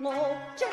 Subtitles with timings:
[0.00, 0.67] 我。